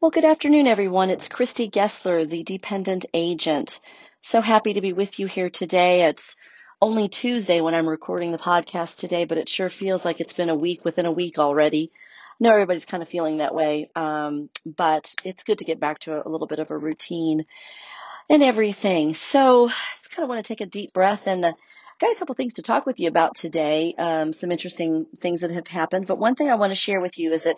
[0.00, 1.10] Well, good afternoon, everyone.
[1.10, 3.82] It's Christy Gessler, the dependent agent.
[4.22, 6.04] So happy to be with you here today.
[6.04, 6.36] It's
[6.80, 10.48] only Tuesday when I'm recording the podcast today, but it sure feels like it's been
[10.48, 11.92] a week within a week already.
[11.92, 15.98] I know everybody's kind of feeling that way, um, but it's good to get back
[15.98, 17.44] to a, a little bit of a routine
[18.30, 19.12] and everything.
[19.12, 21.52] So I just kind of want to take a deep breath and uh,
[22.00, 23.94] got a couple things to talk with you about today.
[23.98, 26.06] Um, some interesting things that have happened.
[26.06, 27.56] But one thing I want to share with you is that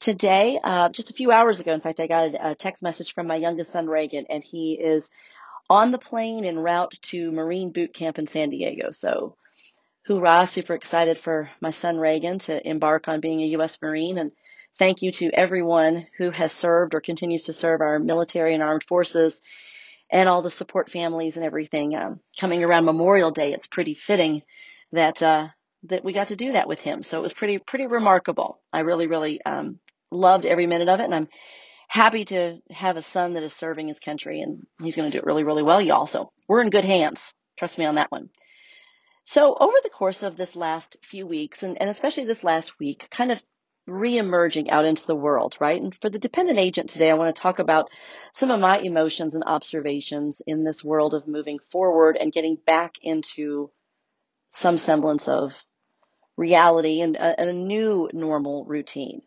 [0.00, 3.14] today, uh, just a few hours ago, in fact, I got a, a text message
[3.14, 5.10] from my youngest son, Reagan, and he is
[5.68, 8.90] on the plane en route to Marine Boot Camp in San Diego.
[8.90, 9.36] So,
[10.06, 13.78] hoorah, super excited for my son, Reagan, to embark on being a U.S.
[13.82, 14.16] Marine.
[14.16, 14.32] And
[14.78, 18.84] thank you to everyone who has served or continues to serve our military and armed
[18.84, 19.42] forces
[20.12, 21.96] and all the support families and everything.
[21.96, 24.42] Um, coming around Memorial Day, it's pretty fitting
[24.92, 25.48] that uh,
[25.84, 27.02] that we got to do that with him.
[27.02, 28.60] So it was pretty pretty remarkable.
[28.72, 29.80] I really really um,
[30.10, 31.28] loved every minute of it, and I'm
[31.88, 35.20] happy to have a son that is serving his country, and he's going to do
[35.20, 36.06] it really really well, y'all.
[36.06, 37.32] So we're in good hands.
[37.58, 38.28] Trust me on that one.
[39.24, 43.06] So over the course of this last few weeks, and, and especially this last week,
[43.10, 43.40] kind of
[43.86, 45.80] re-emerging out into the world, right?
[45.80, 47.90] And for the dependent agent today, I want to talk about
[48.32, 52.94] some of my emotions and observations in this world of moving forward and getting back
[53.02, 53.70] into
[54.52, 55.52] some semblance of
[56.36, 59.22] reality and a, and a new normal routine.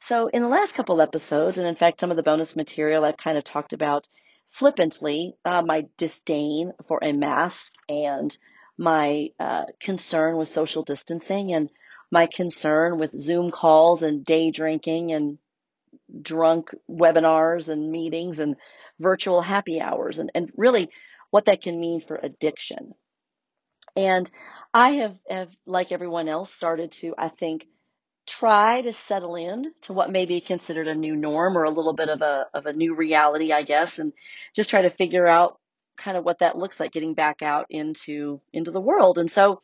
[0.00, 3.16] So in the last couple episodes, and in fact, some of the bonus material I've
[3.16, 4.08] kind of talked about
[4.50, 8.36] flippantly, uh, my disdain for a mask and
[8.76, 11.70] my uh, concern with social distancing and
[12.12, 15.38] my concern with Zoom calls and day drinking and
[16.20, 18.56] drunk webinars and meetings and
[19.00, 20.90] virtual happy hours and, and really
[21.30, 22.92] what that can mean for addiction.
[23.96, 24.30] And
[24.74, 27.66] I have, have, like everyone else, started to, I think,
[28.26, 31.94] try to settle in to what may be considered a new norm or a little
[31.94, 34.12] bit of a, of a new reality, I guess, and
[34.54, 35.58] just try to figure out
[35.96, 39.16] kind of what that looks like getting back out into, into the world.
[39.16, 39.62] And so,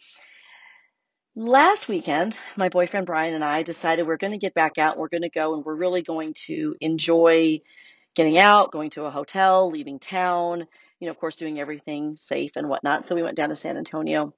[1.38, 4.98] last weekend, my boyfriend Brian and I decided we're going to get back out.
[4.98, 7.60] We're going to go and we're really going to enjoy
[8.16, 10.66] getting out, going to a hotel, leaving town,
[10.98, 13.06] you know, of course, doing everything safe and whatnot.
[13.06, 14.34] So we went down to San Antonio.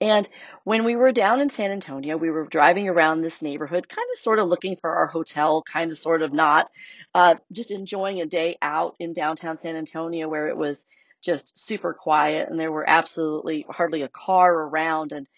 [0.00, 0.26] And
[0.64, 4.18] when we were down in San Antonio, we were driving around this neighborhood, kind of
[4.18, 6.70] sort of looking for our hotel, kind of sort of not,
[7.14, 10.86] uh, just enjoying a day out in downtown San Antonio where it was
[11.20, 15.12] just super quiet and there were absolutely hardly a car around.
[15.12, 15.28] And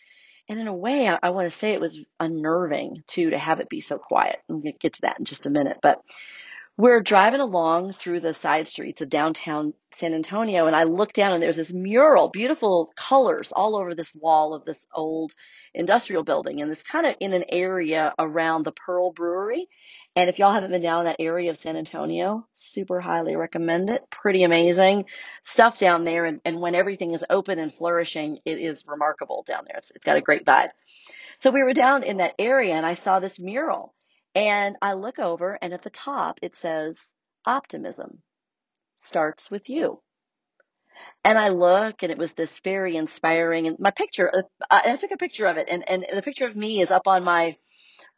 [0.51, 3.61] and in a way, I, I want to say it was unnerving too to have
[3.61, 4.41] it be so quiet.
[4.49, 5.79] I'm going to get to that in just a minute.
[5.81, 6.03] But
[6.77, 11.33] we're driving along through the side streets of downtown San Antonio, and I look down
[11.33, 15.35] and there's this mural, beautiful colors all over this wall of this old
[15.73, 19.69] industrial building, and this kind of in an area around the Pearl Brewery.
[20.21, 23.89] And if y'all haven't been down in that area of San Antonio, super highly recommend
[23.89, 24.03] it.
[24.11, 25.07] Pretty amazing
[25.45, 26.27] stuff down there.
[26.27, 29.79] And, and when everything is open and flourishing, it is remarkable down there.
[29.79, 30.73] It's, it's got a great vibe.
[31.39, 33.95] So we were down in that area and I saw this mural
[34.35, 37.15] and I look over and at the top it says
[37.47, 38.19] optimism
[38.97, 40.03] starts with you.
[41.25, 45.13] And I look and it was this very inspiring and my picture, uh, I took
[45.13, 47.57] a picture of it and, and the picture of me is up on my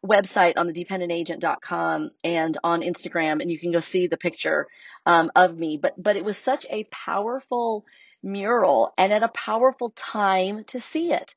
[0.04, 4.66] website on the dependentagent.com and on Instagram, and you can go see the picture
[5.06, 5.78] um, of me.
[5.80, 7.84] But but it was such a powerful
[8.22, 11.34] mural, and at a powerful time to see it.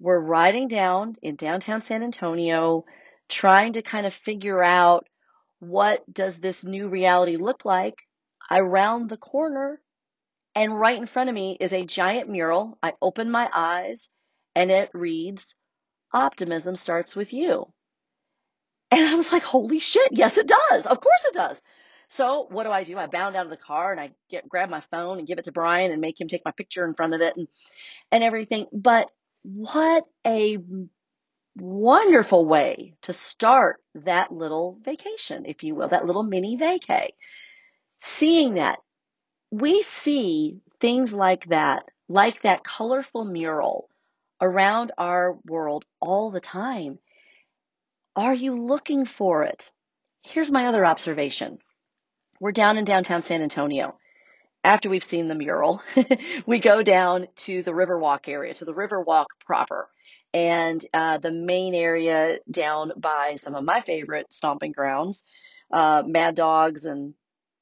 [0.00, 2.84] We're riding down in downtown San Antonio,
[3.28, 5.08] trying to kind of figure out
[5.58, 7.96] what does this new reality look like.
[8.48, 9.80] I round the corner,
[10.54, 12.78] and right in front of me is a giant mural.
[12.82, 14.10] I open my eyes,
[14.54, 15.54] and it reads,
[16.12, 17.72] "Optimism starts with you."
[18.90, 20.86] And I was like, holy shit, yes, it does.
[20.86, 21.60] Of course it does.
[22.08, 22.96] So what do I do?
[22.96, 25.44] I bound out of the car and I get grab my phone and give it
[25.44, 27.48] to Brian and make him take my picture in front of it and
[28.10, 28.66] and everything.
[28.72, 29.10] But
[29.42, 30.58] what a
[31.56, 37.10] wonderful way to start that little vacation, if you will, that little mini vacay.
[38.00, 38.78] Seeing that
[39.50, 43.88] we see things like that, like that colorful mural
[44.40, 46.98] around our world all the time.
[48.18, 49.70] Are you looking for it?
[50.24, 51.60] Here's my other observation.
[52.40, 53.96] We're down in downtown San Antonio.
[54.64, 55.80] After we've seen the mural,
[56.46, 59.88] we go down to the Riverwalk area, to the Riverwalk proper,
[60.34, 65.22] and uh, the main area down by some of my favorite stomping grounds,
[65.72, 67.14] uh, Mad Dogs and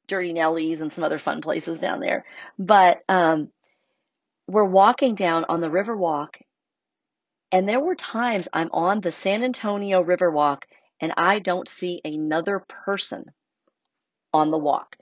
[0.06, 2.24] Durty Nelly's and some other fun places down there.
[2.58, 3.50] But um,
[4.48, 6.36] we're walking down on the Riverwalk,
[7.52, 10.62] and there were times I'm on the San Antonio Riverwalk
[11.00, 13.26] and I don't see another person
[14.32, 14.96] on the walk.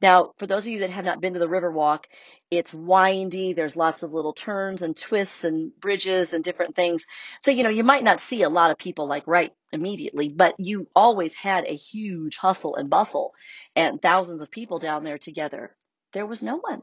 [0.00, 2.04] Now, for those of you that have not been to the Riverwalk,
[2.50, 3.52] it's windy.
[3.52, 7.04] There's lots of little turns and twists and bridges and different things.
[7.42, 10.54] So, you know, you might not see a lot of people like right immediately, but
[10.58, 13.34] you always had a huge hustle and bustle
[13.76, 15.76] and thousands of people down there together.
[16.14, 16.82] There was no one.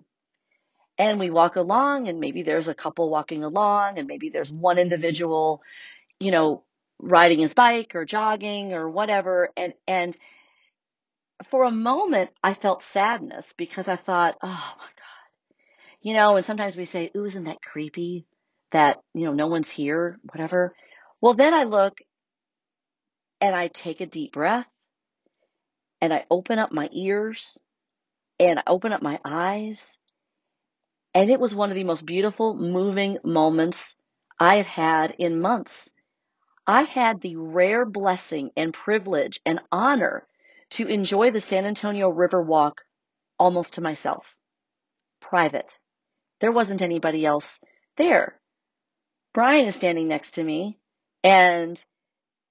[0.97, 4.77] And we walk along and maybe there's a couple walking along and maybe there's one
[4.77, 5.61] individual,
[6.19, 6.63] you know,
[6.99, 9.49] riding his bike or jogging or whatever.
[9.57, 10.15] And, and
[11.49, 15.05] for a moment, I felt sadness because I thought, oh my God.
[16.01, 18.25] You know, and sometimes we say, ooh, isn't that creepy
[18.71, 20.73] that, you know, no one's here, whatever.
[21.19, 21.99] Well, then I look
[23.41, 24.67] and I take a deep breath
[26.01, 27.57] and I open up my ears
[28.39, 29.97] and I open up my eyes
[31.15, 33.95] and it was one of the most beautiful, moving moments
[34.37, 35.89] I have had in months.
[36.67, 40.27] I had the rare blessing and privilege and honor
[40.71, 42.81] to enjoy the San Antonio River Walk
[43.39, 44.35] almost to myself.
[45.21, 45.79] Private.
[46.41, 47.61] There wasn't anybody else
[47.95, 48.37] there.
[49.33, 50.77] Brian is standing next to me,
[51.23, 51.81] and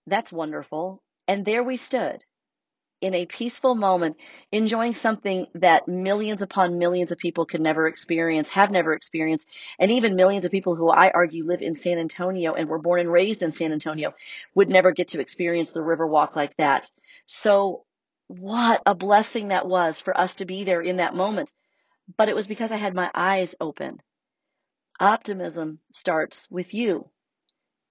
[0.06, 1.02] that's wonderful.
[1.28, 2.25] And there we stood
[3.05, 4.17] in a peaceful moment,
[4.51, 9.47] enjoying something that millions upon millions of people could never experience, have never experienced,
[9.79, 13.01] and even millions of people who I argue live in San Antonio and were born
[13.01, 14.15] and raised in San Antonio
[14.55, 16.91] would never get to experience the river walk like that.
[17.27, 17.85] So
[18.29, 21.53] what a blessing that was for us to be there in that moment.
[22.17, 24.00] But it was because I had my eyes open.
[24.99, 27.11] Optimism starts with you.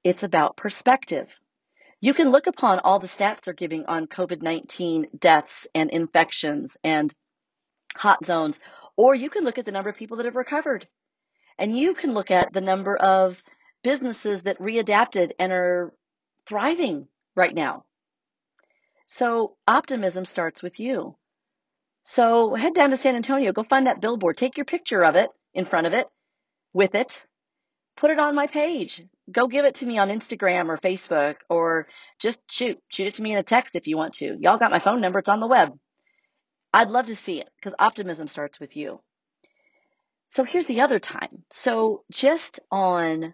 [0.03, 1.27] It's about perspective.
[2.03, 6.75] You can look upon all the stats they're giving on COVID 19 deaths and infections
[6.83, 7.13] and
[7.95, 8.59] hot zones,
[8.97, 10.85] or you can look at the number of people that have recovered.
[11.57, 13.41] And you can look at the number of
[13.83, 15.93] businesses that readapted and are
[16.45, 17.07] thriving
[17.37, 17.85] right now.
[19.07, 21.15] So optimism starts with you.
[22.03, 25.29] So head down to San Antonio, go find that billboard, take your picture of it
[25.53, 26.07] in front of it,
[26.73, 27.23] with it,
[27.95, 29.01] put it on my page.
[29.31, 31.87] Go give it to me on Instagram or Facebook or
[32.19, 34.37] just shoot, shoot it to me in a text if you want to.
[34.39, 35.19] Y'all got my phone number.
[35.19, 35.71] It's on the web.
[36.73, 38.99] I'd love to see it because optimism starts with you.
[40.29, 41.43] So here's the other time.
[41.51, 43.33] So just on,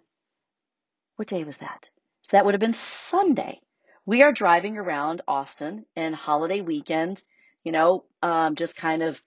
[1.16, 1.90] what day was that?
[2.24, 3.62] So that would have been Sunday.
[4.06, 7.24] We are driving around Austin and holiday weekend,
[7.64, 9.22] you know, um, just kind of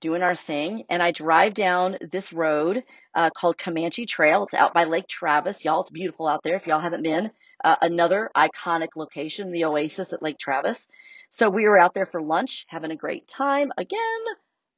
[0.00, 0.84] doing our thing.
[0.88, 2.82] And I drive down this road
[3.14, 4.44] uh, called Comanche Trail.
[4.44, 5.64] It's out by Lake Travis.
[5.64, 7.30] Y'all, it's beautiful out there if y'all haven't been.
[7.62, 10.88] Uh, another iconic location, the Oasis at Lake Travis.
[11.28, 13.70] So we were out there for lunch, having a great time.
[13.76, 14.20] Again,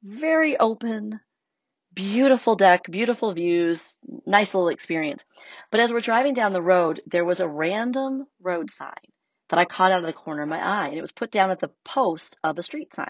[0.03, 1.19] very open,
[1.93, 5.23] beautiful deck, beautiful views, nice little experience.
[5.71, 8.91] But as we're driving down the road, there was a random road sign
[9.49, 11.51] that I caught out of the corner of my eye, and it was put down
[11.51, 13.09] at the post of a street sign.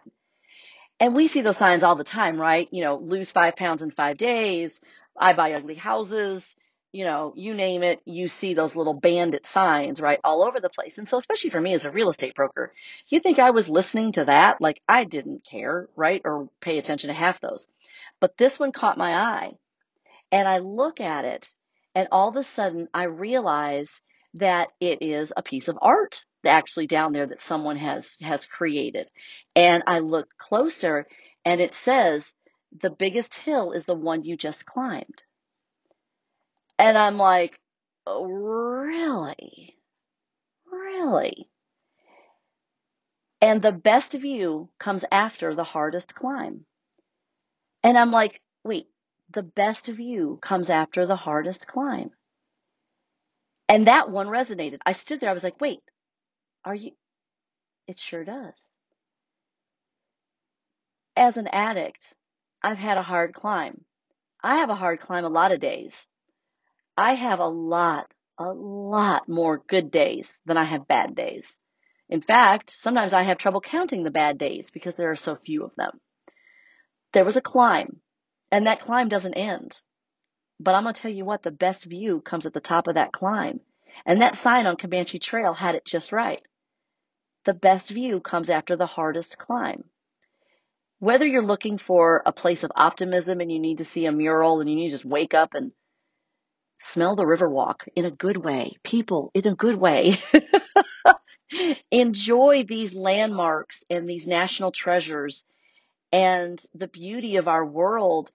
[0.99, 2.67] And we see those signs all the time, right?
[2.71, 4.79] You know, lose five pounds in five days.
[5.17, 6.55] I buy ugly houses.
[6.91, 10.19] You know, you name it, you see those little bandit signs, right?
[10.23, 10.99] All over the place.
[10.99, 12.71] And so, especially for me as a real estate broker,
[13.07, 14.61] you think I was listening to that?
[14.61, 16.21] Like I didn't care, right?
[16.23, 17.65] Or pay attention to half those.
[18.19, 19.53] But this one caught my eye.
[20.31, 21.51] And I look at it
[21.95, 23.89] and all of a sudden I realize
[24.35, 29.07] that it is a piece of art actually down there that someone has has created.
[29.55, 31.07] And I look closer
[31.45, 32.33] and it says
[32.81, 35.23] the biggest hill is the one you just climbed.
[36.79, 37.59] And I'm like,
[38.05, 39.77] oh, really?
[40.71, 41.49] Really?
[43.41, 46.65] And the best view comes after the hardest climb.
[47.83, 48.87] And I'm like, wait,
[49.31, 52.11] the best view comes after the hardest climb.
[53.67, 54.79] And that one resonated.
[54.85, 55.79] I stood there, I was like, wait,
[56.65, 56.91] are you?
[57.87, 58.71] It sure does.
[61.15, 62.13] As an addict,
[62.61, 63.83] I've had a hard climb.
[64.41, 66.07] I have a hard climb a lot of days.
[66.97, 71.59] I have a lot, a lot more good days than I have bad days.
[72.09, 75.63] In fact, sometimes I have trouble counting the bad days because there are so few
[75.63, 75.99] of them.
[77.13, 77.99] There was a climb,
[78.51, 79.79] and that climb doesn't end.
[80.59, 82.95] But I'm going to tell you what, the best view comes at the top of
[82.95, 83.59] that climb.
[84.05, 86.41] And that sign on Comanche Trail had it just right.
[87.45, 89.83] The best view comes after the hardest climb.
[90.99, 94.61] Whether you're looking for a place of optimism and you need to see a mural
[94.61, 95.73] and you need to just wake up and
[96.79, 100.17] smell the river walk in a good way, people in a good way.
[101.91, 105.45] Enjoy these landmarks and these national treasures
[106.11, 108.31] and the beauty of our world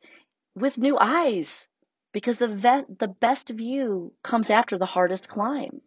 [0.55, 1.67] with new eyes
[2.12, 5.81] because the vet, the best view comes after the hardest climb.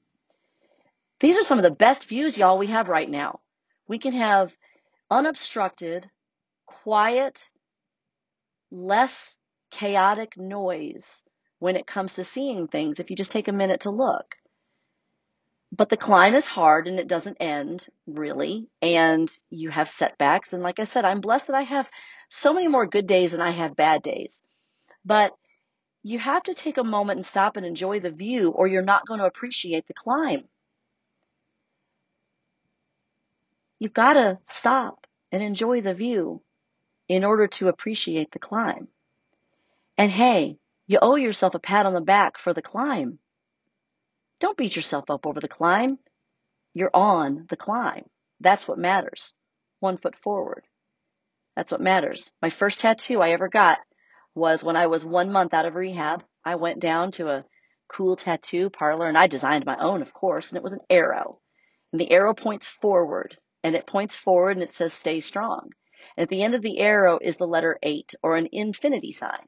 [1.21, 3.41] These are some of the best views, y'all, we have right now.
[3.87, 4.51] We can have
[5.11, 6.09] unobstructed,
[6.65, 7.47] quiet,
[8.71, 9.37] less
[9.69, 11.21] chaotic noise
[11.59, 14.35] when it comes to seeing things if you just take a minute to look.
[15.71, 18.67] But the climb is hard and it doesn't end really.
[18.81, 20.53] And you have setbacks.
[20.53, 21.87] And like I said, I'm blessed that I have
[22.29, 24.41] so many more good days than I have bad days.
[25.05, 25.33] But
[26.01, 29.05] you have to take a moment and stop and enjoy the view or you're not
[29.05, 30.45] going to appreciate the climb.
[33.81, 36.43] You've got to stop and enjoy the view
[37.09, 38.89] in order to appreciate the climb.
[39.97, 43.17] And hey, you owe yourself a pat on the back for the climb.
[44.39, 45.97] Don't beat yourself up over the climb.
[46.75, 48.05] You're on the climb.
[48.39, 49.33] That's what matters.
[49.79, 50.63] One foot forward.
[51.55, 52.31] That's what matters.
[52.39, 53.79] My first tattoo I ever got
[54.35, 56.23] was when I was one month out of rehab.
[56.45, 57.45] I went down to a
[57.87, 61.39] cool tattoo parlor and I designed my own, of course, and it was an arrow.
[61.91, 65.69] And the arrow points forward and it points forward and it says stay strong.
[66.17, 69.47] And at the end of the arrow is the letter eight or an infinity sign.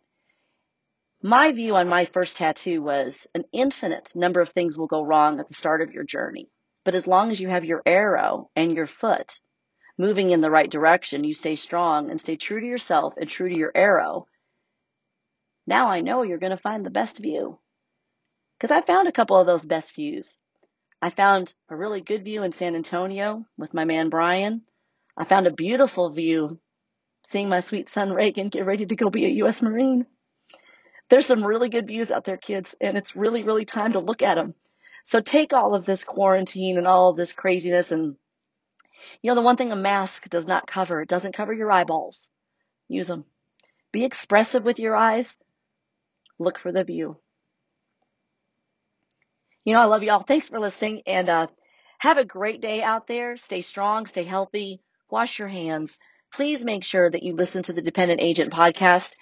[1.22, 5.40] My view on my first tattoo was an infinite number of things will go wrong
[5.40, 6.50] at the start of your journey.
[6.84, 9.40] But as long as you have your arrow and your foot
[9.98, 13.48] moving in the right direction, you stay strong and stay true to yourself and true
[13.48, 14.28] to your arrow.
[15.66, 17.60] Now I know you're going to find the best view.
[18.58, 20.38] Because I found a couple of those best views.
[21.04, 24.62] I found a really good view in San Antonio with my man Brian.
[25.18, 26.60] I found a beautiful view
[27.28, 29.62] seeing my sweet son Reagan get ready to go be a U.S.
[29.62, 30.06] Marine.
[31.10, 34.22] There's some really good views out there, kids, and it's really, really time to look
[34.22, 34.54] at them.
[35.04, 38.16] So take all of this quarantine and all of this craziness and,
[39.22, 42.30] you know, the one thing a mask does not cover, it doesn't cover your eyeballs.
[42.88, 43.26] Use them.
[43.92, 45.38] Be expressive with your eyes.
[46.40, 47.18] Look for the view.
[49.66, 50.24] You know, I love you all.
[50.24, 51.48] Thanks for listening and, uh,
[52.00, 53.38] have a great day out there.
[53.38, 55.98] Stay strong, stay healthy, wash your hands.
[56.34, 59.14] Please make sure that you listen to the Dependent Agent podcast.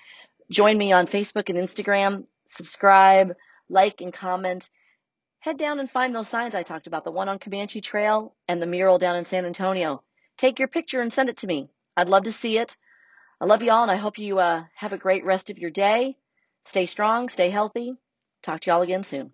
[0.49, 2.25] Join me on Facebook and Instagram.
[2.47, 3.35] Subscribe,
[3.69, 4.69] like, and comment.
[5.41, 8.61] Head down and find those signs I talked about the one on Comanche Trail and
[8.61, 10.03] the mural down in San Antonio.
[10.37, 11.69] Take your picture and send it to me.
[11.95, 12.77] I'd love to see it.
[13.39, 15.71] I love you all, and I hope you uh, have a great rest of your
[15.71, 16.17] day.
[16.65, 17.93] Stay strong, stay healthy.
[18.43, 19.33] Talk to y'all again soon.